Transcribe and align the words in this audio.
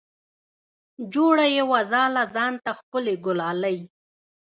جوړه 1.13 1.45
یې 1.55 1.63
وه 1.69 1.79
ځاله 1.91 2.23
ځان 2.35 2.53
ته 2.63 2.71
ښکلې 2.79 3.15
ګلالۍ 3.25 3.77